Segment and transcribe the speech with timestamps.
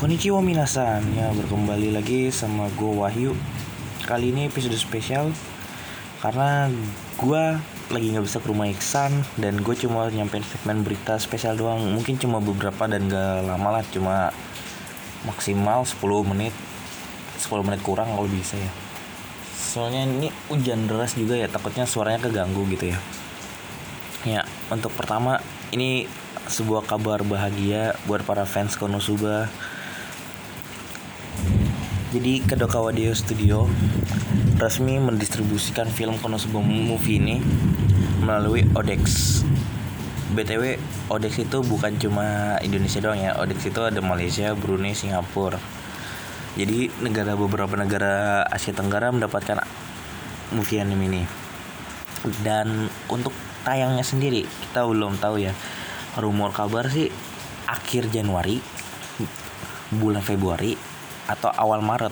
[0.00, 1.04] Konnichiwa minasan.
[1.12, 3.36] Ya berkembali lagi sama gue Wahyu.
[4.08, 5.28] Kali ini episode spesial
[6.24, 6.72] Karena
[7.20, 7.42] gue
[7.92, 11.84] lagi gak bisa ke rumah Iksan Dan gue cuma nyampein segmen berita spesial doang.
[11.84, 14.32] Mungkin cuma beberapa dan gak lama lah Cuma
[15.28, 16.00] maksimal 10
[16.32, 16.56] menit
[17.44, 18.72] 10 menit kurang kalau bisa ya.
[19.52, 22.98] Soalnya ini hujan deras juga ya Takutnya suaranya keganggu gitu ya.
[24.24, 25.44] Ya untuk pertama
[25.76, 26.08] ini
[26.48, 29.52] sebuah kabar bahagia buat para fans Konosuba.
[32.10, 33.70] Jadi Kadokawa Deo Studio
[34.58, 37.38] resmi mendistribusikan film Konosuba movie ini
[38.18, 39.38] melalui Odex.
[40.34, 40.74] BTW
[41.06, 43.38] Odex itu bukan cuma Indonesia doang ya.
[43.38, 45.62] Odex itu ada Malaysia, Brunei, Singapura.
[46.58, 49.62] Jadi negara beberapa negara Asia Tenggara mendapatkan
[50.50, 51.22] movie anime ini.
[52.42, 53.30] Dan untuk
[53.62, 55.54] tayangnya sendiri kita belum tahu ya
[56.18, 57.06] rumor kabar sih
[57.70, 58.58] akhir Januari
[59.94, 60.89] bulan Februari
[61.30, 62.10] atau awal Maret.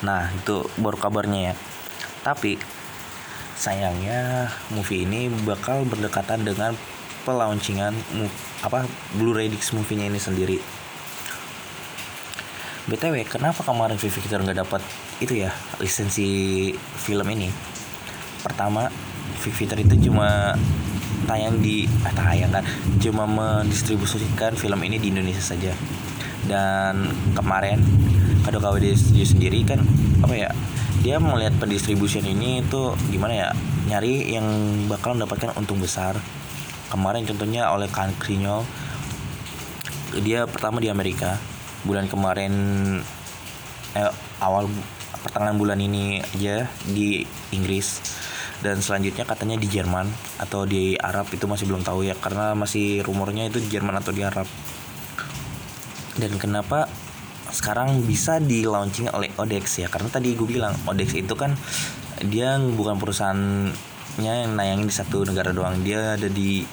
[0.00, 1.54] Nah itu baru kabarnya ya.
[2.24, 2.56] Tapi
[3.56, 6.72] sayangnya movie ini bakal berdekatan dengan
[7.24, 7.92] pelauncingan
[8.62, 8.86] apa
[9.18, 10.58] Blu-ray Disc movie-nya ini sendiri.
[12.86, 14.78] BTW kenapa kemarin Vivi kita nggak dapat
[15.18, 15.50] itu ya
[15.82, 16.70] lisensi
[17.02, 17.50] film ini?
[18.46, 18.86] Pertama
[19.42, 20.54] Vivi itu cuma
[21.26, 22.62] tayang di ah, tayang kan
[23.02, 25.74] cuma mendistribusikan film ini di Indonesia saja.
[26.46, 27.82] Dan kemarin
[28.46, 29.82] Kadokawa Studio sendiri kan
[30.22, 30.50] apa ya
[31.02, 33.48] dia melihat pendistribusian ini itu gimana ya
[33.90, 34.46] nyari yang
[34.86, 36.14] bakal mendapatkan untung besar.
[36.86, 38.62] Kemarin contohnya oleh Krinyol
[40.22, 41.34] dia pertama di Amerika
[41.82, 42.54] bulan kemarin
[43.98, 44.70] eh, awal
[45.26, 47.98] pertengahan bulan ini aja di Inggris
[48.62, 50.06] dan selanjutnya katanya di Jerman
[50.40, 54.14] atau di Arab itu masih belum tahu ya karena masih rumornya itu di Jerman atau
[54.14, 54.48] di Arab.
[56.16, 56.88] Dan kenapa
[57.50, 59.88] sekarang bisa di launching oleh Odex ya.
[59.90, 61.54] Karena tadi gue bilang Odex itu kan
[62.24, 65.82] dia bukan perusahaannya yang nayangin di satu negara doang.
[65.82, 66.64] Dia ada di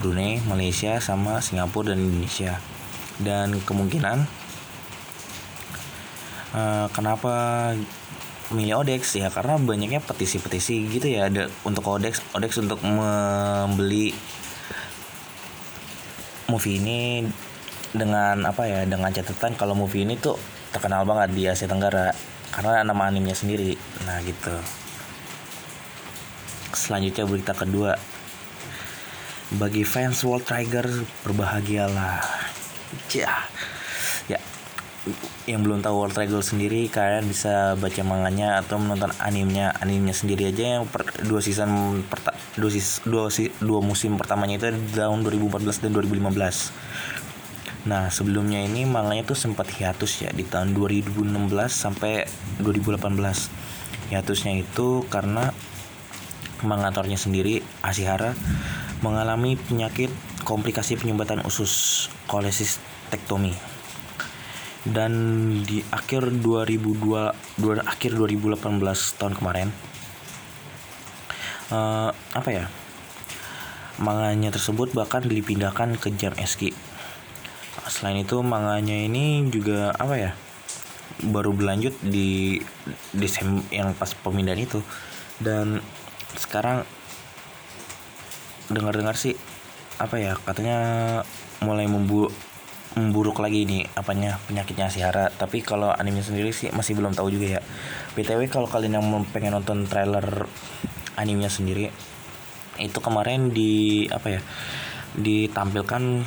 [0.00, 2.56] Brunei, Malaysia sama Singapura dan Indonesia.
[3.20, 4.24] Dan kemungkinan
[6.56, 7.32] uh, kenapa
[8.50, 9.28] milih Odex ya?
[9.28, 11.28] Karena banyaknya petisi-petisi gitu ya.
[11.28, 14.16] Ada untuk Odex Odex untuk membeli
[16.50, 17.22] movie ini
[17.90, 20.38] dengan apa ya dengan catatan kalau movie ini tuh
[20.70, 22.14] terkenal banget di Asia Tenggara
[22.50, 23.74] karena nama animenya sendiri.
[24.06, 24.54] Nah gitu.
[26.74, 27.98] Selanjutnya berita kedua.
[29.50, 30.86] Bagi fans World Tiger
[31.26, 32.22] berbahagialah.
[33.10, 33.50] Ya.
[35.50, 40.54] Yang belum tahu World Triangle sendiri kalian bisa baca manganya atau menonton animenya animenya sendiri
[40.54, 42.70] aja yang per, dua season perta, dua,
[43.08, 43.26] dua,
[43.58, 46.70] dua musim pertamanya itu tahun 2014 dan 2015
[47.88, 51.24] nah sebelumnya ini manganya tuh sempat hiatus ya di tahun 2016
[51.68, 52.28] sampai
[52.60, 55.54] 2018 hiatusnya itu karena
[56.60, 58.36] mengatornya sendiri Asihara
[59.00, 60.12] mengalami penyakit
[60.44, 63.56] komplikasi penyumbatan usus kolesistektomi
[64.84, 65.12] dan
[65.64, 68.80] di akhir 2002 dua, akhir 2018
[69.20, 69.68] tahun kemarin
[71.72, 72.64] uh, apa ya
[74.00, 76.72] manganya tersebut bahkan dipindahkan ke jam eski
[77.90, 80.32] selain itu manganya ini juga apa ya
[81.26, 82.62] baru berlanjut di
[83.10, 84.78] Desember yang pas pemindahan itu.
[85.42, 85.82] Dan
[86.38, 86.86] sekarang
[88.70, 89.34] dengar-dengar sih
[89.98, 90.78] apa ya katanya
[91.60, 92.30] mulai membu
[92.90, 95.30] memburuk lagi nih apanya penyakitnya Hara.
[95.30, 97.62] Tapi kalau anime sendiri sih masih belum tahu juga ya.
[98.14, 100.46] Btw kalau kalian yang pengen nonton trailer
[101.18, 101.90] animenya sendiri
[102.80, 104.40] itu kemarin di apa ya
[105.14, 106.24] ditampilkan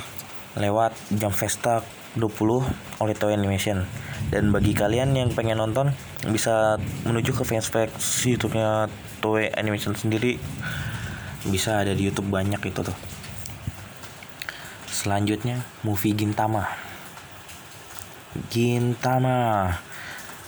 [0.58, 1.82] lewat jam Festa
[2.14, 3.82] 20 oleh Toei Animation
[4.30, 5.90] dan bagi kalian yang pengen nonton
[6.30, 8.86] bisa menuju ke fanspage YouTube-nya
[9.18, 10.38] Toei Animation sendiri
[11.44, 12.96] bisa ada di YouTube banyak itu tuh
[15.04, 16.64] Selanjutnya movie Gintama.
[18.48, 19.68] Gintama.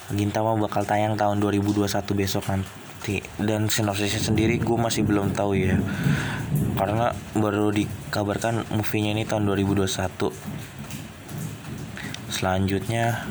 [0.08, 1.84] Gintama bakal tayang tahun 2021
[2.16, 2.85] besok nanti
[3.38, 5.78] dan sinopsisnya sendiri gue masih belum tahu ya.
[6.76, 10.66] Karena baru dikabarkan movie-nya ini tahun 2021
[12.36, 13.24] selanjutnya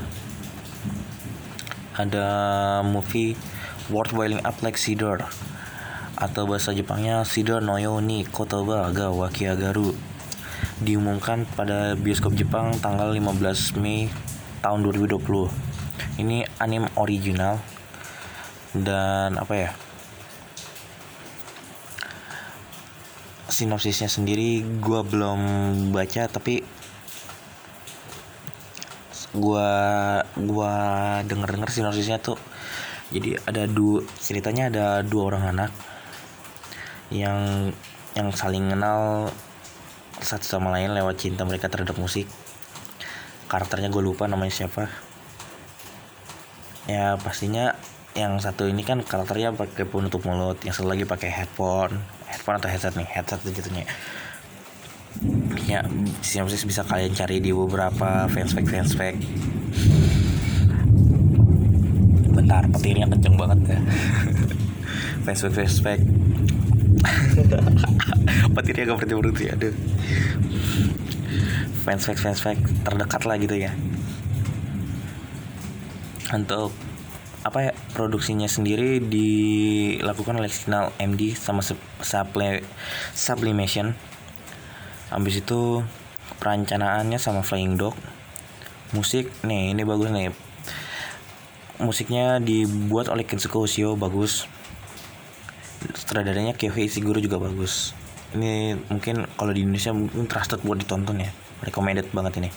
[1.93, 2.27] ada
[2.81, 3.37] movie
[3.93, 5.29] World Wailing Up Like Cedar
[6.17, 9.93] atau bahasa Jepangnya Cedar no Yoni Kotoba ga Wakiagaru
[10.81, 14.09] diumumkan pada bioskop Jepang tanggal 15 Mei
[14.65, 15.47] tahun 2020.
[16.17, 17.61] Ini anime original
[18.75, 19.71] dan apa ya?
[23.47, 25.39] Sinopsisnya sendiri gue belum
[25.95, 26.65] baca tapi
[29.35, 29.69] gua
[30.39, 30.73] gua
[31.27, 32.39] denger denger sinopsisnya tuh
[33.11, 35.71] jadi ada dua ceritanya ada dua orang anak
[37.11, 37.69] yang
[38.15, 39.29] yang saling kenal
[40.23, 42.25] satu sama lain lewat cinta mereka terhadap musik
[43.51, 44.89] karakternya gue lupa namanya siapa
[46.89, 47.75] ya pastinya
[48.15, 51.99] yang satu ini kan karakternya pakai penutup mulut yang satu lagi pakai headphone.
[52.31, 53.83] Headphone atau headset nih headset jatuhnya.
[55.67, 55.83] Ya
[56.23, 59.19] sinopsis bisa kalian cari di beberapa fanspage fanspage
[62.31, 63.79] bentar petirnya kenceng banget ya.
[65.27, 66.03] Fanspage fanspage
[68.55, 69.75] petirnya gak berhenti berhenti aduh.
[71.83, 73.71] Fanspage fanspage terdekat lah gitu ya.
[76.31, 76.71] Untuk
[77.45, 81.61] apa ya produksinya sendiri dilakukan oleh Signal MD sama
[82.01, 82.65] Supple
[83.13, 83.93] Sublimation.
[85.13, 85.85] Habis itu
[86.41, 87.93] perencanaannya sama Flying Dog.
[88.97, 90.33] Musik nih ini bagus nih.
[91.77, 94.49] Musiknya dibuat oleh Kensuke Hoshio bagus.
[95.93, 97.93] Sutradaranya Kyohei Ishiguro juga bagus.
[98.33, 101.29] Ini mungkin kalau di Indonesia mungkin trusted buat ditonton ya.
[101.61, 102.49] Recommended banget ini.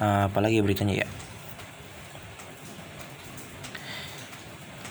[0.00, 1.08] Uh, apalagi beritanya ya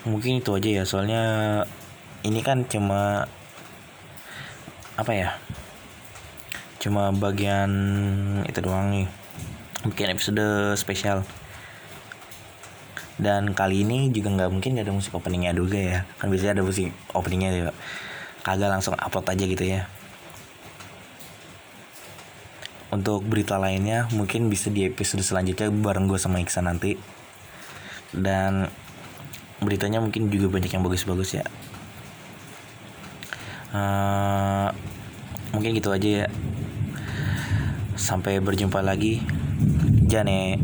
[0.08, 1.24] mungkin itu aja ya soalnya
[2.26, 3.30] ini kan cuma
[4.98, 5.30] apa ya
[6.82, 7.72] cuma bagian
[8.50, 9.08] itu doang nih
[9.86, 11.26] bikin episode spesial.
[13.22, 16.00] Dan kali ini juga nggak mungkin gak ada musik openingnya juga ya.
[16.18, 17.72] Kan biasanya ada musik openingnya ya
[18.42, 19.86] kagak langsung upload aja gitu ya.
[22.92, 26.98] Untuk berita lainnya mungkin bisa di episode selanjutnya bareng gue sama Iksan nanti.
[28.12, 28.68] Dan
[29.62, 31.46] beritanya mungkin juga banyak yang bagus-bagus ya.
[33.72, 34.68] Uh,
[35.54, 36.28] mungkin gitu aja ya.
[37.96, 39.22] Sampai berjumpa lagi.
[40.10, 40.60] Jane